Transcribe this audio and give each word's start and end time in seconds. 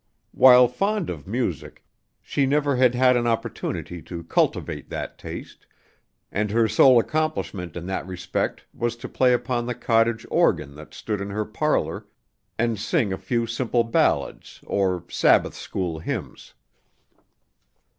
While 0.31 0.67
fond 0.67 1.11
of 1.11 1.27
music, 1.27 1.83
she 2.23 2.47
never 2.47 2.75
had 2.77 2.95
had 2.95 3.15
an 3.15 3.27
opportunity 3.27 4.01
to 4.01 4.23
cultivate 4.23 4.89
that 4.89 5.19
taste, 5.19 5.67
and 6.31 6.49
her 6.49 6.67
sole 6.67 6.99
accomplishment 6.99 7.75
in 7.77 7.85
that 7.85 8.07
respect 8.07 8.65
was 8.73 8.95
to 8.95 9.07
play 9.07 9.31
upon 9.31 9.67
the 9.67 9.75
cottage 9.75 10.25
organ 10.31 10.73
that 10.73 10.95
stood 10.95 11.21
in 11.21 11.29
her 11.29 11.45
parlor, 11.45 12.07
and 12.57 12.79
sing 12.79 13.13
a 13.13 13.17
few 13.19 13.45
simple 13.45 13.83
ballads 13.83 14.59
or 14.65 15.03
Sabbath 15.07 15.53
school 15.53 15.99
hymns. 15.99 16.55